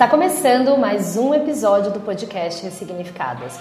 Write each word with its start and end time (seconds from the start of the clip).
Está 0.00 0.08
começando 0.08 0.78
mais 0.78 1.18
um 1.18 1.34
episódio 1.34 1.92
do 1.92 2.00
podcast 2.00 2.64
Ressignificadas. 2.64 3.60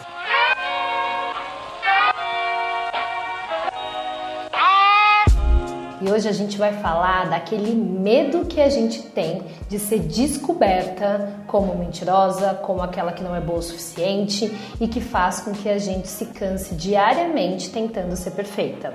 E 6.02 6.10
hoje 6.10 6.30
a 6.30 6.32
gente 6.32 6.58
vai 6.58 6.72
falar 6.76 7.30
daquele 7.30 7.76
medo 7.76 8.46
que 8.46 8.62
a 8.62 8.70
gente 8.70 9.02
tem 9.02 9.44
de 9.68 9.78
ser 9.78 10.00
descoberta 10.00 11.42
como 11.46 11.76
mentirosa, 11.76 12.54
como 12.54 12.82
aquela 12.82 13.12
que 13.12 13.22
não 13.22 13.36
é 13.36 13.42
boa 13.42 13.60
o 13.60 13.62
suficiente 13.62 14.50
e 14.80 14.88
que 14.88 15.02
faz 15.02 15.42
com 15.42 15.52
que 15.52 15.68
a 15.68 15.78
gente 15.78 16.08
se 16.08 16.28
canse 16.28 16.74
diariamente 16.74 17.70
tentando 17.70 18.16
ser 18.16 18.32
perfeita. 18.32 18.94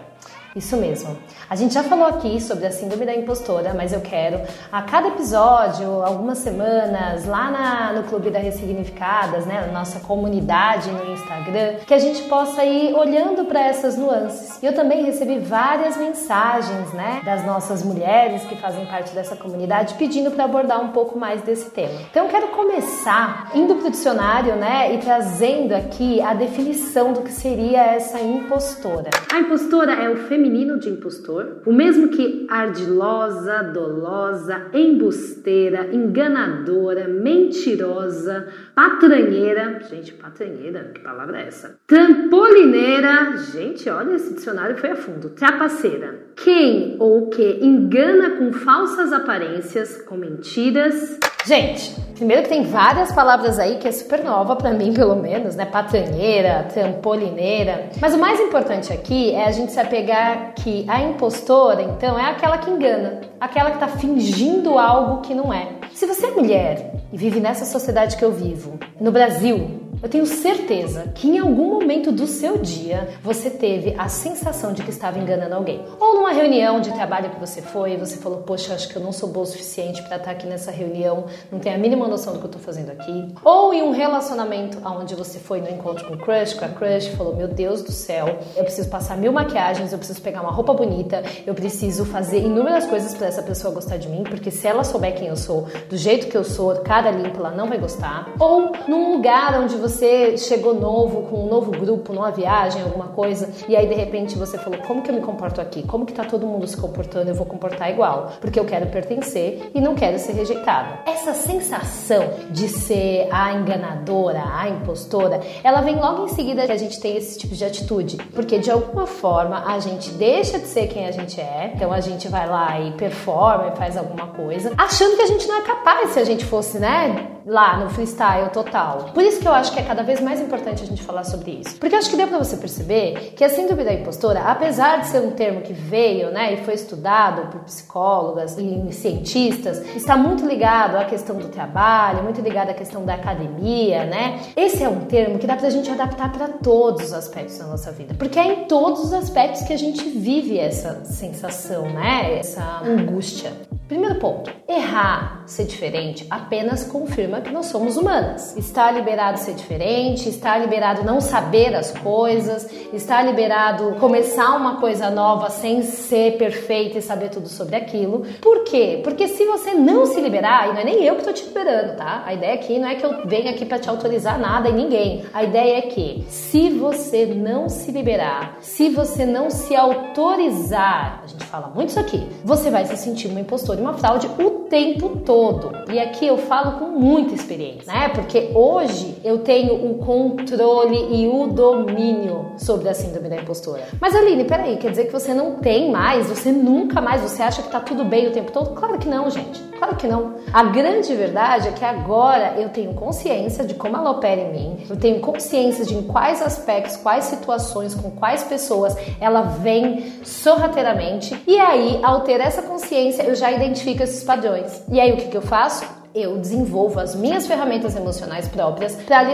Isso 0.56 0.76
mesmo. 0.76 1.16
A 1.50 1.56
gente 1.56 1.74
já 1.74 1.82
falou 1.82 2.06
aqui 2.06 2.40
sobre 2.40 2.64
a 2.64 2.70
síndrome 2.70 3.04
da 3.04 3.12
impostora, 3.12 3.74
mas 3.74 3.92
eu 3.92 4.00
quero 4.00 4.40
a 4.70 4.82
cada 4.82 5.08
episódio, 5.08 6.00
algumas 6.00 6.38
semanas, 6.38 7.24
lá 7.24 7.50
na, 7.50 7.92
no 7.92 8.04
Clube 8.04 8.30
da 8.30 8.38
Ressignificadas, 8.38 9.46
né, 9.46 9.66
na 9.66 9.80
nossa 9.80 9.98
comunidade 9.98 10.92
no 10.92 11.12
Instagram, 11.12 11.78
que 11.84 11.92
a 11.92 11.98
gente 11.98 12.22
possa 12.28 12.64
ir 12.64 12.94
olhando 12.94 13.46
para 13.46 13.66
essas 13.66 13.98
nuances. 13.98 14.62
Eu 14.62 14.72
também 14.72 15.04
recebi 15.04 15.40
várias 15.40 15.96
mensagens, 15.96 16.92
né, 16.92 17.20
das 17.24 17.44
nossas 17.44 17.82
mulheres 17.82 18.44
que 18.44 18.54
fazem 18.54 18.86
parte 18.86 19.12
dessa 19.12 19.34
comunidade 19.34 19.94
pedindo 19.94 20.30
para 20.30 20.44
abordar 20.44 20.80
um 20.80 20.88
pouco 20.88 21.18
mais 21.18 21.42
desse 21.42 21.68
tema. 21.70 22.00
Então 22.08 22.26
eu 22.26 22.30
quero 22.30 22.48
começar 22.48 23.50
indo 23.54 23.74
para 23.74 23.88
o 23.88 23.90
dicionário, 23.90 24.54
né, 24.54 24.94
e 24.94 24.98
trazendo 24.98 25.74
aqui 25.74 26.20
a 26.20 26.32
definição 26.32 27.12
do 27.12 27.22
que 27.22 27.32
seria 27.32 27.82
essa 27.82 28.20
impostora. 28.20 29.10
A 29.32 29.40
impostora 29.40 29.94
é 29.94 30.08
o 30.08 30.16
feminino 30.28 30.43
feminino 30.44 30.78
de 30.78 30.90
impostor, 30.90 31.62
o 31.64 31.72
mesmo 31.72 32.08
que 32.08 32.46
ardilosa, 32.50 33.62
dolosa, 33.62 34.66
embusteira, 34.74 35.88
enganadora, 35.90 37.08
mentirosa, 37.08 38.46
patranheira, 38.74 39.80
gente, 39.88 40.12
patranheira, 40.12 40.90
que 40.94 41.00
palavra 41.00 41.40
é 41.40 41.46
essa? 41.46 41.78
Trampolineira, 41.86 43.38
gente, 43.52 43.88
olha, 43.88 44.16
esse 44.16 44.34
dicionário 44.34 44.76
foi 44.76 44.90
a 44.90 44.96
fundo, 44.96 45.30
trapaceira. 45.30 46.26
Quem 46.36 46.96
ou 46.98 47.30
que 47.30 47.60
engana 47.62 48.32
com 48.32 48.52
falsas 48.52 49.14
aparências, 49.14 50.02
com 50.02 50.18
mentiras, 50.18 51.18
Gente, 51.46 51.90
primeiro 52.14 52.42
que 52.42 52.48
tem 52.48 52.62
várias 52.62 53.12
palavras 53.12 53.58
aí 53.58 53.76
que 53.76 53.86
é 53.86 53.92
super 53.92 54.24
nova 54.24 54.56
para 54.56 54.72
mim, 54.72 54.92
pelo 54.94 55.14
menos, 55.14 55.54
né? 55.54 55.66
Patranheira, 55.66 56.66
trampolineira. 56.72 57.90
Mas 58.00 58.14
o 58.14 58.18
mais 58.18 58.40
importante 58.40 58.92
aqui 58.92 59.32
é 59.34 59.44
a 59.44 59.52
gente 59.52 59.70
se 59.70 59.78
apegar 59.78 60.54
que 60.54 60.86
a 60.88 61.02
impostora, 61.02 61.82
então, 61.82 62.18
é 62.18 62.30
aquela 62.30 62.56
que 62.56 62.70
engana, 62.70 63.20
aquela 63.38 63.72
que 63.72 63.78
tá 63.78 63.88
fingindo 63.88 64.78
algo 64.78 65.20
que 65.20 65.34
não 65.34 65.52
é. 65.52 65.68
Se 65.92 66.06
você 66.06 66.26
é 66.26 66.30
mulher 66.30 66.94
e 67.12 67.16
vive 67.16 67.40
nessa 67.40 67.66
sociedade 67.66 68.16
que 68.16 68.24
eu 68.24 68.32
vivo, 68.32 68.78
no 68.98 69.12
Brasil, 69.12 69.83
eu 70.04 70.10
tenho 70.10 70.26
certeza 70.26 71.10
que 71.14 71.26
em 71.26 71.38
algum 71.38 71.66
momento 71.66 72.12
do 72.12 72.26
seu 72.26 72.58
dia 72.58 73.08
você 73.22 73.48
teve 73.48 73.94
a 73.96 74.06
sensação 74.06 74.74
de 74.74 74.82
que 74.82 74.90
estava 74.90 75.18
enganando 75.18 75.54
alguém. 75.54 75.82
Ou 75.98 76.16
numa 76.16 76.30
reunião 76.30 76.78
de 76.78 76.92
trabalho 76.92 77.30
que 77.30 77.40
você 77.40 77.62
foi 77.62 77.96
você 77.96 78.18
falou: 78.18 78.42
Poxa, 78.42 78.74
acho 78.74 78.86
que 78.90 78.96
eu 78.96 79.02
não 79.02 79.12
sou 79.12 79.30
boa 79.30 79.44
o 79.44 79.46
suficiente 79.46 80.02
para 80.02 80.18
estar 80.18 80.32
aqui 80.32 80.46
nessa 80.46 80.70
reunião, 80.70 81.24
não 81.50 81.58
tenho 81.58 81.76
a 81.76 81.78
mínima 81.78 82.06
noção 82.06 82.34
do 82.34 82.38
que 82.38 82.44
eu 82.44 82.50
estou 82.50 82.60
fazendo 82.60 82.90
aqui. 82.90 83.34
Ou 83.42 83.72
em 83.72 83.82
um 83.82 83.92
relacionamento 83.92 84.78
onde 84.84 85.14
você 85.14 85.38
foi 85.38 85.62
no 85.62 85.70
encontro 85.70 86.06
com 86.06 86.14
o 86.14 86.18
crush, 86.18 86.52
com 86.52 86.66
a 86.66 86.68
crush, 86.68 87.08
falou: 87.16 87.34
Meu 87.34 87.48
Deus 87.48 87.82
do 87.82 87.90
céu, 87.90 88.40
eu 88.54 88.62
preciso 88.62 88.90
passar 88.90 89.16
mil 89.16 89.32
maquiagens, 89.32 89.90
eu 89.90 89.96
preciso 89.98 90.20
pegar 90.20 90.42
uma 90.42 90.52
roupa 90.52 90.74
bonita, 90.74 91.22
eu 91.46 91.54
preciso 91.54 92.04
fazer 92.04 92.40
inúmeras 92.40 92.84
coisas 92.84 93.14
para 93.14 93.28
essa 93.28 93.42
pessoa 93.42 93.72
gostar 93.72 93.96
de 93.96 94.10
mim, 94.10 94.22
porque 94.22 94.50
se 94.50 94.66
ela 94.66 94.84
souber 94.84 95.14
quem 95.14 95.28
eu 95.28 95.36
sou, 95.36 95.66
do 95.88 95.96
jeito 95.96 96.26
que 96.26 96.36
eu 96.36 96.44
sou, 96.44 96.74
cara 96.82 97.10
limpa, 97.10 97.38
ela 97.38 97.52
não 97.52 97.70
vai 97.70 97.78
gostar. 97.78 98.34
Ou 98.38 98.70
num 98.86 99.14
lugar 99.14 99.58
onde 99.58 99.76
você 99.76 99.93
você 99.94 100.36
chegou 100.36 100.74
novo, 100.74 101.22
com 101.22 101.44
um 101.44 101.48
novo 101.48 101.70
grupo, 101.70 102.12
numa 102.12 102.30
viagem, 102.30 102.82
alguma 102.82 103.08
coisa, 103.08 103.50
e 103.68 103.76
aí 103.76 103.86
de 103.86 103.94
repente 103.94 104.36
você 104.36 104.58
falou: 104.58 104.80
como 104.80 105.02
que 105.02 105.10
eu 105.10 105.14
me 105.14 105.20
comporto 105.20 105.60
aqui? 105.60 105.82
Como 105.84 106.04
que 106.04 106.12
tá 106.12 106.24
todo 106.24 106.46
mundo 106.46 106.66
se 106.66 106.76
comportando? 106.76 107.30
Eu 107.30 107.34
vou 107.34 107.46
comportar 107.46 107.90
igual, 107.90 108.32
porque 108.40 108.58
eu 108.58 108.64
quero 108.64 108.86
pertencer 108.86 109.70
e 109.74 109.80
não 109.80 109.94
quero 109.94 110.18
ser 110.18 110.32
rejeitada. 110.32 111.00
Essa 111.06 111.32
sensação 111.32 112.24
de 112.50 112.68
ser 112.68 113.28
a 113.30 113.52
enganadora, 113.54 114.42
a 114.52 114.68
impostora, 114.68 115.40
ela 115.62 115.80
vem 115.80 115.96
logo 115.96 116.24
em 116.24 116.28
seguida 116.28 116.66
que 116.66 116.72
a 116.72 116.76
gente 116.76 117.00
tem 117.00 117.16
esse 117.16 117.38
tipo 117.38 117.54
de 117.54 117.64
atitude, 117.64 118.16
porque 118.34 118.58
de 118.58 118.70
alguma 118.70 119.06
forma 119.06 119.64
a 119.66 119.78
gente 119.78 120.10
deixa 120.10 120.58
de 120.58 120.66
ser 120.66 120.88
quem 120.88 121.06
a 121.06 121.10
gente 121.12 121.40
é, 121.40 121.72
então 121.74 121.92
a 121.92 122.00
gente 122.00 122.28
vai 122.28 122.48
lá 122.48 122.80
e 122.80 122.92
performa 122.92 123.72
e 123.72 123.76
faz 123.76 123.96
alguma 123.96 124.26
coisa, 124.28 124.72
achando 124.76 125.16
que 125.16 125.22
a 125.22 125.26
gente 125.26 125.46
não 125.46 125.58
é 125.58 125.62
capaz 125.62 126.10
se 126.10 126.18
a 126.18 126.24
gente 126.24 126.44
fosse, 126.44 126.78
né, 126.78 127.33
lá 127.46 127.78
no 127.78 127.90
freestyle 127.90 128.50
total. 128.50 129.10
Por 129.12 129.22
isso 129.22 129.40
que 129.40 129.48
eu 129.48 129.52
acho 129.52 129.72
que 129.72 129.80
é 129.80 129.82
cada 129.82 130.02
vez 130.02 130.20
mais 130.20 130.40
importante 130.40 130.82
a 130.82 130.86
gente 130.86 131.02
falar 131.02 131.24
sobre 131.24 131.52
isso. 131.52 131.76
Porque 131.78 131.94
eu 131.94 131.98
acho 131.98 132.10
que 132.10 132.16
deu 132.16 132.28
para 132.28 132.38
você 132.38 132.56
perceber 132.56 133.32
que 133.36 133.44
a 133.44 133.48
síndrome 133.48 133.84
da 133.84 133.92
impostora, 133.92 134.40
apesar 134.40 135.00
de 135.00 135.08
ser 135.08 135.20
um 135.20 135.30
termo 135.32 135.60
que 135.60 135.72
veio, 135.72 136.30
né, 136.30 136.54
e 136.54 136.56
foi 136.64 136.74
estudado 136.74 137.50
por 137.50 137.60
psicólogas 137.60 138.56
e 138.58 138.92
cientistas, 138.92 139.84
está 139.94 140.16
muito 140.16 140.46
ligado 140.46 140.96
à 140.96 141.04
questão 141.04 141.36
do 141.36 141.48
trabalho, 141.48 142.22
muito 142.22 142.40
ligado 142.40 142.70
à 142.70 142.74
questão 142.74 143.04
da 143.04 143.14
academia, 143.14 144.04
né? 144.04 144.40
Esse 144.56 144.82
é 144.82 144.88
um 144.88 145.00
termo 145.00 145.38
que 145.38 145.46
dá 145.46 145.56
pra 145.56 145.70
gente 145.70 145.90
adaptar 145.90 146.32
para 146.32 146.48
todos 146.48 147.06
os 147.06 147.12
aspectos 147.12 147.58
da 147.58 147.66
nossa 147.66 147.92
vida, 147.92 148.14
porque 148.14 148.38
é 148.38 148.52
em 148.52 148.64
todos 148.64 149.04
os 149.04 149.12
aspectos 149.12 149.62
que 149.62 149.72
a 149.72 149.78
gente 149.78 150.08
vive 150.08 150.58
essa 150.58 151.04
sensação, 151.04 151.82
né? 151.90 152.38
Essa 152.38 152.80
angústia. 152.84 153.52
Primeiro 153.86 154.14
ponto: 154.14 154.50
errar, 154.66 155.42
ser 155.46 155.64
diferente, 155.64 156.26
apenas 156.30 156.84
confirma 156.84 157.42
que 157.42 157.50
nós 157.50 157.66
somos 157.66 157.98
humanas. 157.98 158.56
Está 158.56 158.90
liberado 158.90 159.38
ser 159.38 159.54
diferente, 159.54 160.28
está 160.28 160.56
liberado 160.56 161.04
não 161.04 161.20
saber 161.20 161.74
as 161.74 161.90
coisas, 161.90 162.66
está 162.94 163.22
liberado 163.22 163.96
começar 164.00 164.56
uma 164.56 164.80
coisa 164.80 165.10
nova 165.10 165.50
sem 165.50 165.82
ser 165.82 166.38
perfeita 166.38 166.98
e 166.98 167.02
saber 167.02 167.28
tudo 167.28 167.48
sobre 167.48 167.76
aquilo. 167.76 168.24
Por 168.40 168.64
quê? 168.64 169.00
Porque 169.04 169.28
se 169.28 169.44
você 169.44 169.74
não 169.74 170.06
se 170.06 170.18
liberar, 170.18 170.70
e 170.70 170.72
não 170.72 170.80
é 170.80 170.84
nem 170.84 171.04
eu 171.04 171.14
que 171.16 171.20
estou 171.20 171.34
te 171.34 171.44
liberando, 171.44 171.96
tá? 171.96 172.22
A 172.24 172.32
ideia 172.32 172.54
aqui 172.54 172.78
não 172.78 172.88
é 172.88 172.94
que 172.94 173.04
eu 173.04 173.26
venha 173.26 173.50
aqui 173.50 173.66
para 173.66 173.78
te 173.78 173.90
autorizar 173.90 174.38
nada 174.38 174.70
e 174.70 174.72
ninguém. 174.72 175.26
A 175.34 175.44
ideia 175.44 175.78
é 175.78 175.82
que 175.82 176.24
se 176.30 176.70
você 176.70 177.26
não 177.26 177.68
se 177.68 177.92
liberar, 177.92 178.56
se 178.62 178.88
você 178.88 179.26
não 179.26 179.50
se 179.50 179.76
autorizar, 179.76 181.20
a 181.22 181.26
gente 181.26 181.44
fala 181.44 181.70
muito 181.74 181.90
isso 181.90 182.00
aqui, 182.00 182.26
você 182.42 182.70
vai 182.70 182.86
se 182.86 182.96
sentir 182.96 183.28
uma 183.28 183.40
impostora 183.40 183.73
de 183.74 183.82
uma 183.82 183.94
fraude 183.94 184.28
o 184.38 184.63
tempo 184.68 185.20
todo. 185.24 185.72
E 185.92 185.98
aqui 185.98 186.26
eu 186.26 186.36
falo 186.36 186.78
com 186.78 186.86
muita 186.86 187.34
experiência, 187.34 187.92
né? 187.92 188.08
Porque 188.08 188.50
hoje 188.54 189.16
eu 189.24 189.38
tenho 189.38 189.90
o 189.90 189.98
controle 189.98 190.96
e 191.10 191.28
o 191.28 191.46
domínio 191.48 192.52
sobre 192.58 192.88
a 192.88 192.94
síndrome 192.94 193.28
da 193.28 193.36
impostora. 193.36 193.84
Mas 194.00 194.14
Aline, 194.14 194.44
peraí, 194.44 194.76
quer 194.76 194.90
dizer 194.90 195.06
que 195.06 195.12
você 195.12 195.32
não 195.32 195.56
tem 195.56 195.90
mais, 195.90 196.28
você 196.28 196.50
nunca 196.52 197.00
mais, 197.00 197.22
você 197.22 197.42
acha 197.42 197.62
que 197.62 197.70
tá 197.70 197.80
tudo 197.80 198.04
bem 198.04 198.28
o 198.28 198.32
tempo 198.32 198.52
todo? 198.52 198.74
Claro 198.74 198.98
que 198.98 199.08
não, 199.08 199.30
gente. 199.30 199.60
Claro 199.78 199.96
que 199.96 200.06
não. 200.06 200.36
A 200.52 200.64
grande 200.64 201.14
verdade 201.14 201.68
é 201.68 201.72
que 201.72 201.84
agora 201.84 202.54
eu 202.56 202.68
tenho 202.68 202.94
consciência 202.94 203.64
de 203.64 203.74
como 203.74 203.96
ela 203.96 204.10
opera 204.10 204.40
em 204.40 204.52
mim, 204.52 204.76
eu 204.88 204.96
tenho 204.96 205.20
consciência 205.20 205.84
de 205.84 205.94
em 205.94 206.02
quais 206.02 206.40
aspectos, 206.40 206.96
quais 206.96 207.24
situações, 207.24 207.94
com 207.94 208.10
quais 208.10 208.44
pessoas 208.44 208.96
ela 209.20 209.42
vem 209.42 210.12
sorrateiramente. 210.22 211.36
E 211.46 211.58
aí, 211.58 212.00
ao 212.02 212.20
ter 212.20 212.40
essa 212.40 212.62
consciência, 212.62 213.22
eu 213.22 213.34
já 213.34 213.50
identifico 213.50 214.02
esses 214.02 214.22
padrões. 214.22 214.53
E 214.90 215.00
aí, 215.00 215.12
o 215.12 215.16
que, 215.16 215.28
que 215.28 215.36
eu 215.36 215.42
faço? 215.42 215.84
eu 216.14 216.38
desenvolvo 216.38 217.00
as 217.00 217.16
minhas 217.16 217.44
ferramentas 217.44 217.96
emocionais 217.96 218.46
próprias 218.46 218.94
para 218.94 219.24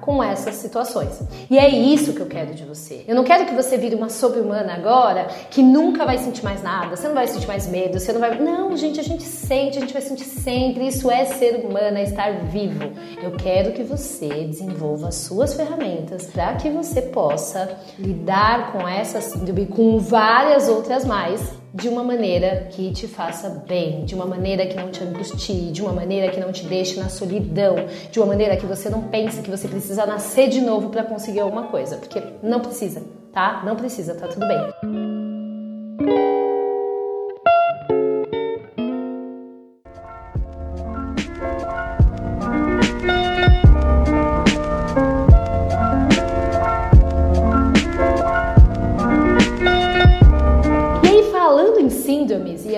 com 0.00 0.22
essas 0.22 0.56
situações. 0.56 1.20
E 1.50 1.58
é 1.58 1.68
isso 1.68 2.12
que 2.12 2.20
eu 2.20 2.26
quero 2.26 2.54
de 2.54 2.64
você. 2.64 3.04
Eu 3.06 3.14
não 3.14 3.24
quero 3.24 3.46
que 3.46 3.54
você 3.54 3.76
vire 3.76 3.94
uma 3.94 4.08
sobre-humana 4.08 4.74
agora 4.74 5.28
que 5.50 5.62
nunca 5.62 6.04
vai 6.04 6.18
sentir 6.18 6.44
mais 6.44 6.62
nada, 6.62 6.96
você 6.96 7.06
não 7.08 7.14
vai 7.14 7.26
sentir 7.26 7.46
mais 7.46 7.66
medo, 7.66 7.98
você 7.98 8.12
não 8.12 8.20
vai. 8.20 8.38
Não, 8.38 8.76
gente, 8.76 9.00
a 9.00 9.02
gente 9.02 9.22
sente, 9.22 9.78
a 9.78 9.80
gente 9.80 9.92
vai 9.92 10.02
sentir 10.02 10.24
sempre. 10.24 10.86
Isso 10.86 11.10
é 11.10 11.24
ser 11.24 11.56
humano, 11.64 11.98
é 11.98 12.02
estar 12.02 12.32
vivo. 12.44 12.90
Eu 13.22 13.32
quero 13.32 13.72
que 13.72 13.82
você 13.82 14.28
desenvolva 14.44 15.08
as 15.08 15.16
suas 15.16 15.54
ferramentas 15.54 16.26
para 16.26 16.54
que 16.54 16.70
você 16.70 17.02
possa 17.02 17.76
lidar 17.98 18.72
com 18.72 18.86
essa 18.86 19.20
síndrome, 19.20 19.66
com 19.66 19.98
várias 19.98 20.68
outras 20.68 21.04
mais 21.04 21.60
de 21.72 21.88
uma 21.88 22.02
maneira 22.02 22.66
que 22.70 22.90
te 22.92 23.06
faça 23.06 23.48
bem, 23.66 24.04
de 24.04 24.14
uma 24.14 24.26
maneira 24.26 24.66
que 24.66 24.76
não 24.76 24.90
te 24.90 25.04
angustie, 25.04 25.70
de 25.70 25.80
uma 25.80 25.92
maneira 25.92 26.30
que 26.30 26.40
não 26.40 26.50
te 26.50 26.64
deixe 26.64 26.98
na 26.98 27.08
solidão, 27.08 27.76
de 28.10 28.18
uma 28.18 28.26
maneira 28.26 28.56
que 28.56 28.66
você 28.66 28.90
não 28.90 29.02
pense 29.02 29.40
que 29.40 29.50
você 29.50 29.68
precisa 29.68 29.89
precisa 29.90 30.06
nascer 30.06 30.48
de 30.48 30.60
novo 30.60 30.90
para 30.90 31.02
conseguir 31.02 31.40
alguma 31.40 31.64
coisa, 31.64 31.96
porque 31.96 32.22
não 32.42 32.60
precisa, 32.60 33.02
tá? 33.32 33.62
Não 33.64 33.74
precisa, 33.74 34.14
tá 34.14 34.28
tudo 34.28 34.46
bem. 34.46 35.19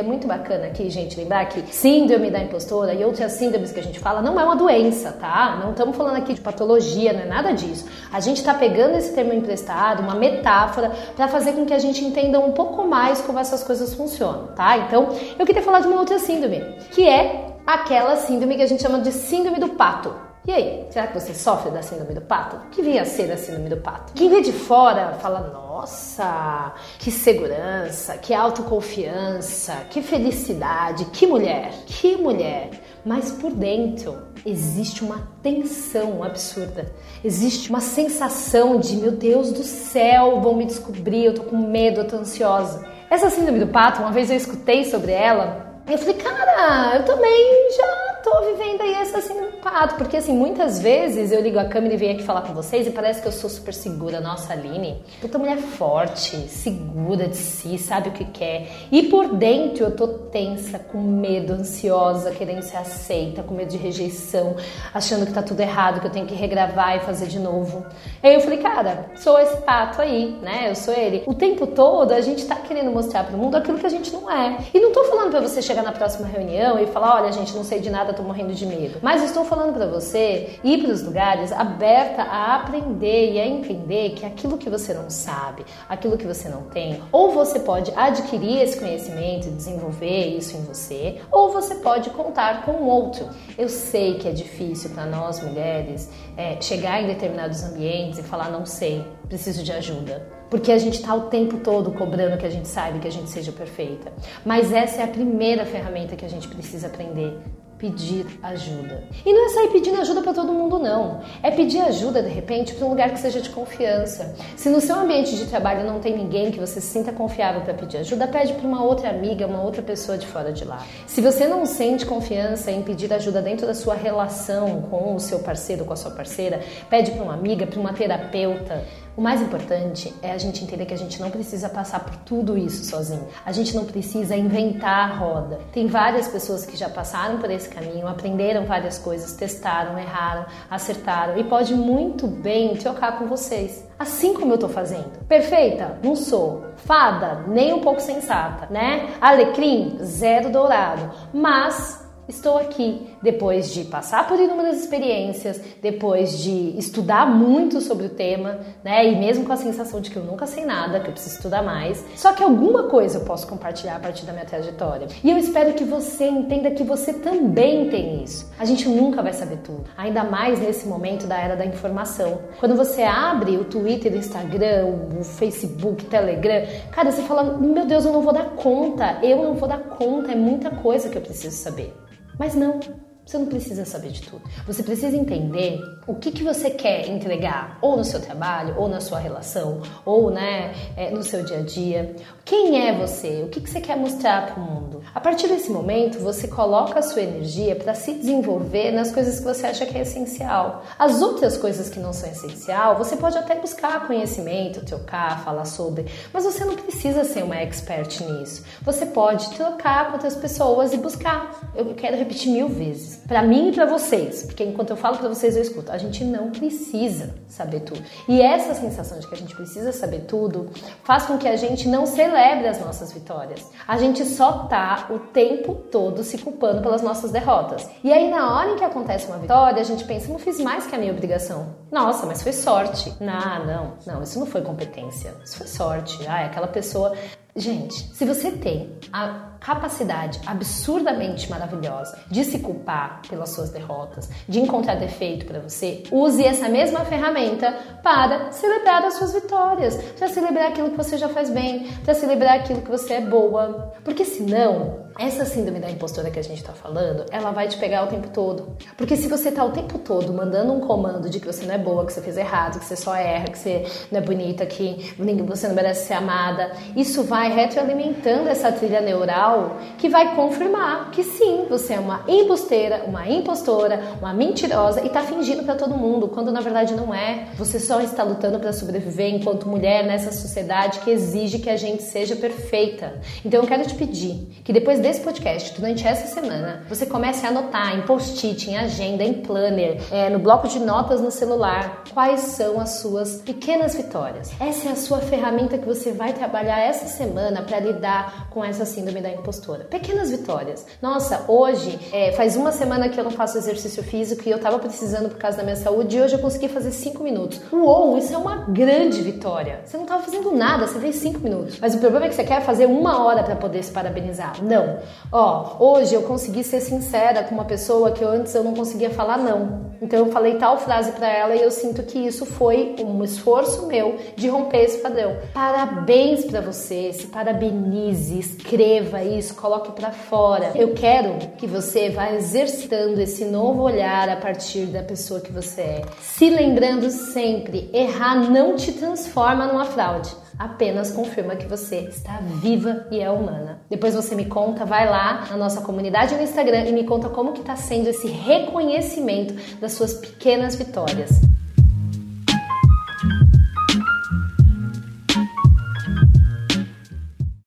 É 0.02 0.04
muito 0.04 0.26
bacana 0.26 0.66
aqui, 0.66 0.90
gente, 0.90 1.16
lembrar 1.16 1.46
que 1.46 1.62
síndrome 1.72 2.30
da 2.30 2.40
impostora 2.40 2.92
e 2.92 3.04
outras 3.04 3.32
síndromes 3.32 3.72
que 3.72 3.80
a 3.80 3.82
gente 3.82 3.98
fala 3.98 4.20
não 4.20 4.38
é 4.38 4.44
uma 4.44 4.56
doença, 4.56 5.12
tá? 5.12 5.58
Não 5.62 5.70
estamos 5.70 5.96
falando 5.96 6.16
aqui 6.16 6.34
de 6.34 6.40
patologia, 6.40 7.12
não 7.12 7.20
é 7.20 7.26
nada 7.26 7.52
disso. 7.52 7.86
A 8.12 8.20
gente 8.20 8.38
está 8.38 8.52
pegando 8.52 8.96
esse 8.96 9.14
termo 9.14 9.32
emprestado, 9.32 10.02
uma 10.02 10.14
metáfora, 10.14 10.90
para 11.16 11.28
fazer 11.28 11.52
com 11.52 11.64
que 11.64 11.72
a 11.72 11.78
gente 11.78 12.04
entenda 12.04 12.40
um 12.40 12.52
pouco 12.52 12.84
mais 12.86 13.20
como 13.22 13.38
essas 13.38 13.62
coisas 13.62 13.94
funcionam, 13.94 14.48
tá? 14.48 14.76
Então, 14.76 15.08
eu 15.38 15.46
queria 15.46 15.62
falar 15.62 15.80
de 15.80 15.86
uma 15.86 16.00
outra 16.00 16.18
síndrome, 16.18 16.60
que 16.90 17.08
é 17.08 17.54
aquela 17.64 18.16
síndrome 18.16 18.56
que 18.56 18.62
a 18.62 18.66
gente 18.66 18.82
chama 18.82 18.98
de 18.98 19.12
síndrome 19.12 19.58
do 19.60 19.68
pato. 19.70 20.31
E 20.44 20.50
aí, 20.50 20.88
será 20.90 21.06
que 21.06 21.20
você 21.20 21.32
sofre 21.34 21.70
da 21.70 21.82
síndrome 21.82 22.14
do 22.14 22.20
pato? 22.20 22.56
O 22.56 22.70
que 22.70 22.82
vinha 22.82 23.02
a 23.02 23.04
ser 23.04 23.30
a 23.30 23.36
síndrome 23.36 23.68
do 23.68 23.76
pato? 23.76 24.12
Quem 24.12 24.28
vê 24.28 24.40
de 24.40 24.50
fora 24.50 25.12
fala, 25.20 25.38
nossa, 25.52 26.72
que 26.98 27.12
segurança, 27.12 28.18
que 28.18 28.34
autoconfiança, 28.34 29.72
que 29.88 30.02
felicidade, 30.02 31.04
que 31.12 31.28
mulher, 31.28 31.70
que 31.86 32.16
mulher. 32.16 32.70
Mas 33.04 33.30
por 33.30 33.52
dentro 33.52 34.18
existe 34.44 35.04
uma 35.04 35.28
tensão 35.44 36.24
absurda. 36.24 36.92
Existe 37.22 37.70
uma 37.70 37.80
sensação 37.80 38.80
de, 38.80 38.96
meu 38.96 39.12
Deus 39.12 39.52
do 39.52 39.62
céu, 39.62 40.40
vão 40.40 40.56
me 40.56 40.66
descobrir, 40.66 41.24
eu 41.24 41.34
tô 41.34 41.44
com 41.44 41.56
medo, 41.56 42.00
eu 42.00 42.08
tô 42.08 42.16
ansiosa. 42.16 42.84
Essa 43.08 43.30
síndrome 43.30 43.60
do 43.60 43.68
pato, 43.68 44.00
uma 44.02 44.10
vez 44.10 44.28
eu 44.28 44.36
escutei 44.36 44.86
sobre 44.86 45.12
ela, 45.12 45.80
eu 45.88 45.98
falei, 45.98 46.14
cara, 46.14 46.96
eu 46.96 47.04
também 47.04 47.70
já 47.76 48.14
tô 48.24 48.40
vivendo 48.40 48.80
aí 48.80 48.94
essa 48.94 49.18
assim 49.18 49.34
pato, 49.62 49.94
porque 49.94 50.16
assim, 50.16 50.32
muitas 50.32 50.80
vezes 50.80 51.30
eu 51.30 51.40
ligo 51.40 51.56
a 51.56 51.64
câmera 51.64 51.94
e 51.94 51.96
venho 51.96 52.14
aqui 52.14 52.24
falar 52.24 52.42
com 52.42 52.52
vocês 52.52 52.84
e 52.84 52.90
parece 52.90 53.22
que 53.22 53.28
eu 53.28 53.32
sou 53.32 53.48
super 53.48 53.72
segura. 53.72 54.20
Nossa, 54.20 54.52
Aline, 54.52 55.00
puta 55.20 55.38
mulher 55.38 55.56
forte, 55.56 56.36
segura 56.48 57.28
de 57.28 57.36
si, 57.36 57.78
sabe 57.78 58.08
o 58.08 58.12
que 58.12 58.24
quer. 58.24 58.66
E 58.90 59.04
por 59.04 59.36
dentro 59.36 59.84
eu 59.84 59.94
tô 59.94 60.08
tensa, 60.08 60.80
com 60.80 60.98
medo, 60.98 61.52
ansiosa, 61.52 62.32
querendo 62.32 62.62
ser 62.62 62.78
aceita, 62.78 63.44
com 63.44 63.54
medo 63.54 63.70
de 63.70 63.76
rejeição, 63.76 64.56
achando 64.92 65.24
que 65.24 65.32
tá 65.32 65.42
tudo 65.42 65.60
errado, 65.60 66.00
que 66.00 66.08
eu 66.08 66.10
tenho 66.10 66.26
que 66.26 66.34
regravar 66.34 66.96
e 66.96 67.00
fazer 67.00 67.28
de 67.28 67.38
novo. 67.38 67.86
Aí 68.20 68.34
eu 68.34 68.40
falei, 68.40 68.58
cara, 68.58 69.12
sou 69.14 69.38
esse 69.38 69.58
pato 69.58 70.02
aí, 70.02 70.36
né? 70.42 70.70
Eu 70.70 70.74
sou 70.74 70.92
ele. 70.92 71.22
O 71.24 71.34
tempo 71.34 71.68
todo 71.68 72.10
a 72.10 72.20
gente 72.20 72.44
tá 72.46 72.56
querendo 72.56 72.90
mostrar 72.90 73.24
pro 73.24 73.38
mundo 73.38 73.56
aquilo 73.56 73.78
que 73.78 73.86
a 73.86 73.90
gente 73.90 74.10
não 74.10 74.28
é. 74.28 74.58
E 74.74 74.80
não 74.80 74.90
tô 74.90 75.04
falando 75.04 75.30
para 75.30 75.40
você 75.40 75.62
chegar 75.62 75.84
na 75.84 75.92
próxima 75.92 76.26
reunião 76.26 76.80
e 76.80 76.86
falar, 76.88 77.22
olha, 77.22 77.30
gente, 77.30 77.54
não 77.54 77.62
sei 77.62 77.78
de 77.78 77.90
nada, 77.90 78.12
tô 78.12 78.24
morrendo 78.24 78.52
de 78.52 78.66
medo. 78.66 78.98
Mas 79.00 79.22
estou 79.22 79.44
falando 79.52 79.74
para 79.74 79.86
você 79.86 80.58
ir 80.64 80.82
para 80.82 80.90
os 80.90 81.02
lugares 81.02 81.52
aberta 81.52 82.22
a 82.22 82.56
aprender 82.56 83.32
e 83.32 83.38
a 83.38 83.46
entender 83.46 84.14
que 84.14 84.24
aquilo 84.24 84.56
que 84.56 84.70
você 84.70 84.94
não 84.94 85.10
sabe, 85.10 85.66
aquilo 85.86 86.16
que 86.16 86.26
você 86.26 86.48
não 86.48 86.62
tem, 86.62 87.02
ou 87.12 87.32
você 87.32 87.60
pode 87.60 87.92
adquirir 87.94 88.62
esse 88.62 88.78
conhecimento 88.78 89.48
e 89.48 89.50
desenvolver 89.50 90.38
isso 90.38 90.56
em 90.56 90.62
você, 90.62 91.20
ou 91.30 91.52
você 91.52 91.74
pode 91.74 92.08
contar 92.08 92.64
com 92.64 92.72
o 92.72 92.86
outro. 92.86 93.28
Eu 93.58 93.68
sei 93.68 94.14
que 94.14 94.26
é 94.26 94.32
difícil 94.32 94.88
para 94.88 95.04
nós 95.04 95.42
mulheres 95.42 96.08
é, 96.34 96.58
chegar 96.58 97.02
em 97.02 97.06
determinados 97.06 97.62
ambientes 97.62 98.20
e 98.20 98.22
falar 98.22 98.50
não 98.50 98.64
sei, 98.64 99.04
preciso 99.28 99.62
de 99.62 99.70
ajuda 99.70 100.40
porque 100.48 100.70
a 100.70 100.76
gente 100.76 100.96
está 100.96 101.14
o 101.14 101.30
tempo 101.30 101.56
todo 101.60 101.92
cobrando 101.92 102.36
que 102.36 102.44
a 102.44 102.50
gente 102.50 102.68
saiba 102.68 102.98
que 102.98 103.08
a 103.08 103.10
gente 103.10 103.30
seja 103.30 103.50
perfeita. 103.50 104.12
Mas 104.44 104.70
essa 104.70 105.00
é 105.00 105.04
a 105.04 105.08
primeira 105.08 105.64
ferramenta 105.64 106.14
que 106.14 106.26
a 106.26 106.28
gente 106.28 106.46
precisa 106.46 106.88
aprender 106.88 107.38
pedir 107.82 108.38
ajuda. 108.40 109.02
E 109.26 109.32
não 109.32 109.46
é 109.46 109.48
sair 109.48 109.68
pedindo 109.72 110.00
ajuda 110.00 110.22
para 110.22 110.32
todo 110.32 110.52
mundo, 110.52 110.78
não. 110.78 111.20
É 111.42 111.50
pedir 111.50 111.80
ajuda, 111.80 112.22
de 112.22 112.28
repente, 112.28 112.74
para 112.74 112.86
um 112.86 112.90
lugar 112.90 113.10
que 113.10 113.18
seja 113.18 113.40
de 113.40 113.50
confiança. 113.50 114.36
Se 114.56 114.68
no 114.68 114.80
seu 114.80 114.94
ambiente 114.94 115.34
de 115.34 115.46
trabalho 115.46 115.84
não 115.84 115.98
tem 115.98 116.16
ninguém 116.16 116.52
que 116.52 116.60
você 116.60 116.80
se 116.80 116.86
sinta 116.86 117.10
confiável 117.10 117.62
para 117.62 117.74
pedir 117.74 117.96
ajuda, 117.96 118.28
pede 118.28 118.52
para 118.52 118.68
uma 118.68 118.84
outra 118.84 119.10
amiga, 119.10 119.48
uma 119.48 119.60
outra 119.60 119.82
pessoa 119.82 120.16
de 120.16 120.28
fora 120.28 120.52
de 120.52 120.64
lá. 120.64 120.86
Se 121.08 121.20
você 121.20 121.48
não 121.48 121.66
sente 121.66 122.06
confiança 122.06 122.70
em 122.70 122.82
pedir 122.82 123.12
ajuda 123.12 123.42
dentro 123.42 123.66
da 123.66 123.74
sua 123.74 123.94
relação 123.94 124.82
com 124.82 125.16
o 125.16 125.18
seu 125.18 125.40
parceiro, 125.40 125.84
com 125.84 125.92
a 125.92 125.96
sua 125.96 126.12
parceira, 126.12 126.60
pede 126.88 127.10
para 127.10 127.24
uma 127.24 127.34
amiga, 127.34 127.66
para 127.66 127.80
uma 127.80 127.92
terapeuta. 127.92 128.84
O 129.14 129.20
mais 129.20 129.42
importante 129.42 130.14
é 130.22 130.32
a 130.32 130.38
gente 130.38 130.64
entender 130.64 130.86
que 130.86 130.94
a 130.94 130.98
gente 130.98 131.20
não 131.20 131.30
precisa 131.30 131.68
passar 131.68 132.00
por 132.00 132.16
tudo 132.16 132.56
isso 132.56 132.82
sozinho. 132.84 133.28
A 133.44 133.52
gente 133.52 133.74
não 133.76 133.84
precisa 133.84 134.34
inventar 134.34 135.10
a 135.10 135.14
roda. 135.14 135.60
Tem 135.70 135.86
várias 135.86 136.28
pessoas 136.28 136.64
que 136.64 136.78
já 136.78 136.88
passaram 136.88 137.36
por 137.36 137.50
esse 137.50 137.68
caminho, 137.68 138.08
aprenderam 138.08 138.64
várias 138.64 138.96
coisas, 138.96 139.34
testaram, 139.34 139.98
erraram, 139.98 140.46
acertaram 140.70 141.36
e 141.36 141.44
pode 141.44 141.74
muito 141.74 142.26
bem 142.26 142.74
trocar 142.76 143.18
com 143.18 143.26
vocês. 143.26 143.86
Assim 143.98 144.32
como 144.32 144.54
eu 144.54 144.58
tô 144.58 144.68
fazendo. 144.68 145.26
Perfeita? 145.28 145.98
Não 146.02 146.16
sou. 146.16 146.64
Fada? 146.76 147.44
Nem 147.46 147.74
um 147.74 147.80
pouco 147.80 148.00
sensata, 148.00 148.66
né? 148.70 149.10
Alecrim? 149.20 149.98
Zero 150.02 150.50
dourado. 150.50 151.10
Mas 151.34 152.01
Estou 152.28 152.56
aqui 152.56 153.08
depois 153.20 153.74
de 153.74 153.82
passar 153.84 154.28
por 154.28 154.38
inúmeras 154.38 154.78
experiências, 154.78 155.60
depois 155.82 156.38
de 156.38 156.78
estudar 156.78 157.26
muito 157.26 157.80
sobre 157.80 158.06
o 158.06 158.10
tema, 158.10 158.60
né? 158.84 159.08
E 159.08 159.16
mesmo 159.16 159.44
com 159.44 159.52
a 159.52 159.56
sensação 159.56 160.00
de 160.00 160.08
que 160.08 160.16
eu 160.16 160.22
nunca 160.22 160.46
sei 160.46 160.64
nada, 160.64 161.00
que 161.00 161.08
eu 161.08 161.12
preciso 161.12 161.36
estudar 161.36 161.62
mais. 161.62 162.04
Só 162.14 162.32
que 162.32 162.42
alguma 162.42 162.84
coisa 162.84 163.18
eu 163.18 163.24
posso 163.24 163.46
compartilhar 163.48 163.96
a 163.96 163.98
partir 163.98 164.24
da 164.24 164.32
minha 164.32 164.44
trajetória. 164.44 165.08
E 165.22 165.30
eu 165.30 165.36
espero 165.36 165.74
que 165.74 165.82
você 165.82 166.28
entenda 166.28 166.70
que 166.70 166.84
você 166.84 167.12
também 167.12 167.90
tem 167.90 168.22
isso. 168.22 168.48
A 168.56 168.64
gente 168.64 168.88
nunca 168.88 169.20
vai 169.20 169.32
saber 169.32 169.56
tudo, 169.58 169.84
ainda 169.96 170.22
mais 170.22 170.60
nesse 170.60 170.86
momento 170.86 171.26
da 171.26 171.36
era 171.36 171.56
da 171.56 171.66
informação. 171.66 172.38
Quando 172.60 172.76
você 172.76 173.02
abre 173.02 173.56
o 173.56 173.64
Twitter, 173.64 174.12
o 174.12 174.16
Instagram, 174.16 174.94
o 175.18 175.24
Facebook, 175.24 176.04
o 176.04 176.08
Telegram, 176.08 176.68
cara, 176.92 177.10
você 177.10 177.22
fala: 177.22 177.58
"Meu 177.58 177.84
Deus, 177.84 178.04
eu 178.04 178.12
não 178.12 178.22
vou 178.22 178.32
dar 178.32 178.50
conta. 178.50 179.18
Eu 179.24 179.42
não 179.42 179.54
vou 179.54 179.68
dar 179.68 179.80
conta, 179.80 180.30
é 180.30 180.36
muita 180.36 180.70
coisa 180.70 181.08
que 181.08 181.18
eu 181.18 181.22
preciso 181.22 181.56
saber". 181.56 181.92
Mas 182.38 182.54
não, 182.54 182.80
você 183.24 183.38
não 183.38 183.46
precisa 183.46 183.84
saber 183.84 184.10
de 184.10 184.22
tudo. 184.22 184.42
Você 184.66 184.82
precisa 184.82 185.16
entender 185.16 185.80
o 186.06 186.14
que, 186.16 186.32
que 186.32 186.42
você 186.42 186.70
quer 186.70 187.08
entregar, 187.08 187.78
ou 187.80 187.96
no 187.96 188.04
seu 188.04 188.20
trabalho, 188.20 188.74
ou 188.76 188.88
na 188.88 189.00
sua 189.00 189.18
relação, 189.18 189.80
ou 190.04 190.30
né, 190.30 190.74
é, 190.96 191.10
no 191.10 191.22
seu 191.22 191.44
dia 191.44 191.58
a 191.58 191.62
dia. 191.62 192.16
Quem 192.44 192.86
é 192.86 192.92
você? 192.92 193.42
O 193.44 193.48
que, 193.48 193.60
que 193.60 193.70
você 193.70 193.80
quer 193.80 193.96
mostrar 193.96 194.46
para 194.46 194.60
o 194.60 194.64
mundo? 194.64 195.02
A 195.14 195.20
partir 195.20 195.46
desse 195.46 195.70
momento, 195.70 196.18
você 196.18 196.48
coloca 196.48 196.98
a 196.98 197.02
sua 197.02 197.22
energia 197.22 197.76
para 197.76 197.94
se 197.94 198.12
desenvolver 198.12 198.90
nas 198.90 199.12
coisas 199.12 199.38
que 199.38 199.44
você 199.44 199.66
acha 199.66 199.86
que 199.86 199.96
é 199.96 200.02
essencial. 200.02 200.82
As 200.98 201.22
outras 201.22 201.56
coisas 201.56 201.88
que 201.88 202.00
não 202.00 202.12
são 202.12 202.28
essencial, 202.28 202.98
você 202.98 203.16
pode 203.16 203.38
até 203.38 203.54
buscar 203.54 204.06
conhecimento, 204.06 204.84
trocar, 204.84 205.44
falar 205.44 205.64
sobre, 205.64 206.06
mas 206.32 206.44
você 206.44 206.64
não 206.64 206.74
precisa 206.74 207.22
ser 207.22 207.44
uma 207.44 207.56
expert 207.56 208.20
nisso. 208.20 208.64
Você 208.82 209.06
pode 209.06 209.48
trocar 209.50 210.08
com 210.08 210.14
outras 210.14 210.34
pessoas 210.34 210.92
e 210.92 210.96
buscar. 210.96 211.72
Eu 211.74 211.94
quero 211.94 212.16
repetir 212.16 212.50
mil 212.50 212.68
vezes 212.68 213.11
para 213.16 213.42
mim 213.42 213.68
e 213.68 213.72
para 213.72 213.86
vocês, 213.86 214.44
porque 214.44 214.64
enquanto 214.64 214.90
eu 214.90 214.96
falo 214.96 215.18
para 215.18 215.28
vocês 215.28 215.56
eu 215.56 215.62
escuto. 215.62 215.92
A 215.92 215.98
gente 215.98 216.24
não 216.24 216.50
precisa 216.50 217.34
saber 217.48 217.80
tudo. 217.80 218.02
E 218.28 218.40
essa 218.40 218.74
sensação 218.74 219.18
de 219.18 219.26
que 219.26 219.34
a 219.34 219.38
gente 219.38 219.54
precisa 219.54 219.92
saber 219.92 220.20
tudo 220.20 220.70
faz 221.04 221.24
com 221.26 221.38
que 221.38 221.48
a 221.48 221.56
gente 221.56 221.88
não 221.88 222.06
celebre 222.06 222.68
as 222.68 222.80
nossas 222.80 223.12
vitórias. 223.12 223.64
A 223.86 223.96
gente 223.96 224.24
só 224.24 224.64
tá 224.64 225.06
o 225.10 225.18
tempo 225.18 225.74
todo 225.74 226.22
se 226.22 226.38
culpando 226.38 226.82
pelas 226.82 227.02
nossas 227.02 227.30
derrotas. 227.30 227.88
E 228.02 228.12
aí 228.12 228.30
na 228.30 228.56
hora 228.56 228.70
em 228.70 228.76
que 228.76 228.84
acontece 228.84 229.26
uma 229.26 229.38
vitória, 229.38 229.80
a 229.80 229.84
gente 229.84 230.04
pensa, 230.04 230.30
não 230.30 230.38
fiz 230.38 230.58
mais 230.60 230.86
que 230.86 230.94
a 230.94 230.98
minha 230.98 231.12
obrigação. 231.12 231.74
Nossa, 231.90 232.26
mas 232.26 232.42
foi 232.42 232.52
sorte. 232.52 233.12
Não, 233.20 233.66
não, 233.66 233.92
não, 234.06 234.22
isso 234.22 234.38
não 234.38 234.46
foi 234.46 234.62
competência. 234.62 235.34
Isso 235.44 235.58
foi 235.58 235.66
sorte. 235.66 236.26
Ah, 236.26 236.46
aquela 236.46 236.66
pessoa 236.66 237.12
Gente, 237.54 238.08
se 238.14 238.24
você 238.24 238.50
tem 238.50 238.96
a 239.12 239.51
capacidade 239.64 240.40
absurdamente 240.44 241.48
maravilhosa 241.48 242.18
de 242.30 242.44
se 242.44 242.58
culpar 242.58 243.22
pelas 243.28 243.50
suas 243.50 243.70
derrotas, 243.70 244.28
de 244.48 244.60
encontrar 244.60 244.96
defeito 244.96 245.46
para 245.46 245.60
você, 245.60 246.02
use 246.10 246.44
essa 246.44 246.68
mesma 246.68 247.04
ferramenta 247.04 247.72
para 248.02 248.50
celebrar 248.50 249.04
as 249.04 249.14
suas 249.14 249.32
vitórias, 249.32 249.96
para 250.18 250.28
celebrar 250.28 250.68
aquilo 250.68 250.90
que 250.90 250.96
você 250.96 251.16
já 251.16 251.28
faz 251.28 251.48
bem, 251.50 251.88
para 252.04 252.14
celebrar 252.14 252.58
aquilo 252.58 252.82
que 252.82 252.90
você 252.90 253.14
é 253.14 253.20
boa. 253.20 253.92
Porque 254.04 254.24
senão, 254.24 255.06
essa 255.18 255.44
síndrome 255.44 255.78
da 255.78 255.90
impostora 255.90 256.30
que 256.30 256.38
a 256.38 256.42
gente 256.42 256.58
está 256.58 256.72
falando, 256.72 257.24
ela 257.30 257.52
vai 257.52 257.68
te 257.68 257.76
pegar 257.76 258.04
o 258.04 258.08
tempo 258.08 258.28
todo. 258.28 258.76
Porque 258.96 259.16
se 259.16 259.28
você 259.28 259.52
tá 259.52 259.64
o 259.64 259.70
tempo 259.70 259.98
todo 259.98 260.32
mandando 260.32 260.72
um 260.72 260.80
comando 260.80 261.30
de 261.30 261.38
que 261.38 261.46
você 261.46 261.64
não 261.64 261.74
é 261.74 261.78
boa, 261.78 262.04
que 262.04 262.12
você 262.12 262.20
fez 262.20 262.36
errado, 262.36 262.80
que 262.80 262.84
você 262.84 262.96
só 262.96 263.14
erra, 263.14 263.44
que 263.44 263.58
você 263.58 263.86
não 264.10 264.18
é 264.18 264.22
bonita, 264.22 264.66
que 264.66 265.14
você 265.46 265.68
não 265.68 265.74
merece 265.74 266.08
ser 266.08 266.14
amada, 266.14 266.72
isso 266.96 267.22
vai 267.22 267.52
retroalimentando 267.52 268.48
essa 268.48 268.72
trilha 268.72 269.00
neural 269.00 269.51
real 269.52 269.76
que 269.98 270.08
vai 270.08 270.34
confirmar 270.34 271.10
que 271.10 271.22
sim, 271.22 271.66
você 271.68 271.94
é 271.94 272.00
uma 272.00 272.24
embusteira, 272.26 273.04
uma 273.06 273.28
impostora, 273.28 274.00
uma 274.18 274.32
mentirosa 274.32 275.04
e 275.04 275.08
tá 275.08 275.22
fingindo 275.22 275.62
para 275.62 275.74
todo 275.74 275.94
mundo, 275.94 276.28
quando 276.28 276.50
na 276.50 276.60
verdade 276.60 276.94
não 276.94 277.14
é. 277.14 277.48
Você 277.56 277.78
só 277.78 278.00
está 278.00 278.22
lutando 278.22 278.58
para 278.58 278.72
sobreviver 278.72 279.34
enquanto 279.34 279.68
mulher 279.68 280.04
nessa 280.04 280.32
sociedade 280.32 281.00
que 281.00 281.10
exige 281.10 281.58
que 281.58 281.70
a 281.70 281.76
gente 281.76 282.02
seja 282.02 282.34
perfeita. 282.34 283.20
Então 283.44 283.60
eu 283.60 283.66
quero 283.66 283.86
te 283.86 283.94
pedir 283.94 284.48
que 284.64 284.72
depois 284.72 285.00
desse 285.00 285.20
podcast, 285.20 285.78
durante 285.78 286.06
essa 286.06 286.26
semana, 286.26 286.84
você 286.88 287.06
comece 287.06 287.44
a 287.46 287.50
anotar 287.50 287.96
em 287.96 288.02
post-it, 288.02 288.70
em 288.70 288.76
agenda, 288.76 289.22
em 289.22 289.34
planner, 289.34 290.00
é, 290.10 290.30
no 290.30 290.38
bloco 290.38 290.68
de 290.68 290.78
notas 290.78 291.20
no 291.20 291.30
celular, 291.30 292.04
quais 292.12 292.40
são 292.40 292.80
as 292.80 293.00
suas 293.00 293.36
pequenas 293.42 293.94
vitórias. 293.94 294.50
Essa 294.58 294.88
é 294.88 294.92
a 294.92 294.96
sua 294.96 295.18
ferramenta 295.18 295.78
que 295.78 295.86
você 295.86 296.12
vai 296.12 296.32
trabalhar 296.32 296.80
essa 296.80 297.06
semana 297.06 297.62
para 297.62 297.78
lidar 297.78 298.48
com 298.50 298.64
essa 298.64 298.84
síndrome 298.84 299.20
da 299.20 299.30
impostora. 299.42 299.84
Pequenas 299.84 300.30
vitórias. 300.30 300.86
Nossa, 301.02 301.44
hoje 301.48 301.98
é, 302.12 302.32
faz 302.32 302.56
uma 302.56 302.72
semana 302.72 303.08
que 303.08 303.18
eu 303.18 303.24
não 303.24 303.30
faço 303.30 303.58
exercício 303.58 304.02
físico 304.02 304.42
e 304.46 304.50
eu 304.50 304.58
tava 304.58 304.78
precisando 304.78 305.28
por 305.28 305.36
causa 305.36 305.58
da 305.58 305.64
minha 305.64 305.76
saúde 305.76 306.16
e 306.16 306.22
hoje 306.22 306.34
eu 306.34 306.38
consegui 306.38 306.68
fazer 306.68 306.92
5 306.92 307.22
minutos. 307.22 307.60
Uou, 307.72 308.16
isso 308.16 308.32
é 308.32 308.38
uma 308.38 308.56
grande 308.68 309.20
vitória. 309.20 309.80
Você 309.84 309.96
não 309.96 310.06
tava 310.06 310.22
fazendo 310.22 310.52
nada, 310.52 310.86
você 310.86 310.98
fez 310.98 311.16
5 311.16 311.40
minutos. 311.40 311.78
Mas 311.80 311.94
o 311.94 311.98
problema 311.98 312.26
é 312.26 312.28
que 312.28 312.34
você 312.34 312.44
quer 312.44 312.62
fazer 312.62 312.86
uma 312.86 313.24
hora 313.24 313.42
para 313.42 313.56
poder 313.56 313.82
se 313.82 313.90
parabenizar. 313.90 314.62
Não. 314.62 314.98
Ó, 315.30 315.76
hoje 315.80 316.14
eu 316.14 316.22
consegui 316.22 316.62
ser 316.62 316.80
sincera 316.80 317.42
com 317.42 317.54
uma 317.54 317.64
pessoa 317.64 318.12
que 318.12 318.22
eu, 318.22 318.28
antes 318.28 318.54
eu 318.54 318.62
não 318.62 318.74
conseguia 318.74 319.10
falar 319.10 319.38
não. 319.38 319.92
Então 320.00 320.18
eu 320.18 320.32
falei 320.32 320.56
tal 320.56 320.78
frase 320.78 321.12
para 321.12 321.28
ela 321.28 321.54
e 321.54 321.62
eu 321.62 321.70
sinto 321.70 322.02
que 322.02 322.18
isso 322.18 322.44
foi 322.44 322.96
um 322.98 323.22
esforço 323.22 323.86
meu 323.86 324.16
de 324.34 324.48
romper 324.48 324.82
esse 324.82 324.98
padrão. 324.98 325.36
Parabéns 325.54 326.44
para 326.44 326.60
você, 326.60 327.12
se 327.12 327.28
parabenize, 327.28 328.36
escreva 328.36 329.22
isso, 329.38 329.54
coloque 329.54 329.92
para 329.92 330.10
fora. 330.10 330.72
Eu 330.74 330.94
quero 330.94 331.38
que 331.56 331.66
você 331.66 332.10
vá 332.10 332.32
exercitando 332.32 333.20
esse 333.20 333.44
novo 333.44 333.82
olhar 333.82 334.28
a 334.28 334.36
partir 334.36 334.86
da 334.86 335.02
pessoa 335.02 335.40
que 335.40 335.52
você 335.52 335.80
é. 335.80 336.02
Se 336.20 336.48
lembrando 336.48 337.10
sempre, 337.10 337.90
errar 337.92 338.50
não 338.50 338.76
te 338.76 338.92
transforma 338.92 339.66
numa 339.66 339.84
fraude 339.84 340.42
apenas 340.58 341.10
confirma 341.10 341.56
que 341.56 341.66
você 341.66 342.00
está 342.08 342.38
viva 342.40 343.06
e 343.10 343.20
é 343.20 343.30
humana. 343.30 343.80
Depois 343.90 344.14
você 344.14 344.34
me 344.34 344.44
conta, 344.44 344.84
vai 344.84 345.08
lá 345.08 345.44
na 345.50 345.56
nossa 345.56 345.80
comunidade 345.80 346.36
no 346.36 346.42
Instagram 346.42 346.84
e 346.84 346.92
me 346.92 347.04
conta 347.04 347.28
como 347.28 347.52
que 347.52 347.60
está 347.60 347.74
sendo 347.74 348.08
esse 348.08 348.28
reconhecimento 348.28 349.54
das 349.80 349.92
suas 349.92 350.14
pequenas 350.14 350.76
vitórias. 350.76 351.51